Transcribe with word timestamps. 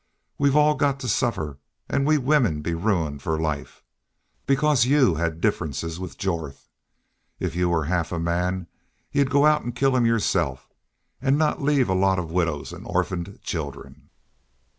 We've 0.39 0.55
all 0.55 0.73
got 0.73 0.99
to 1.01 1.07
suffer 1.07 1.59
an' 1.87 2.05
we 2.05 2.17
women 2.17 2.63
be 2.63 2.73
ruined 2.73 3.21
for 3.21 3.37
life 3.39 3.83
because 4.47 4.87
YOU 4.87 5.13
had 5.13 5.39
differences 5.39 5.99
with 5.99 6.17
Jorth. 6.17 6.69
If 7.39 7.55
you 7.55 7.69
were 7.69 7.83
half 7.83 8.11
a 8.11 8.17
man 8.17 8.65
you'd 9.11 9.29
go 9.29 9.45
out 9.45 9.61
an' 9.63 9.73
kill 9.73 9.95
him 9.95 10.07
yourself, 10.07 10.71
an' 11.21 11.37
not 11.37 11.61
leave 11.61 11.87
a 11.87 11.93
lot 11.93 12.17
of 12.17 12.31
widows 12.31 12.73
an' 12.73 12.83
orphaned 12.85 13.41
children!" 13.43 14.09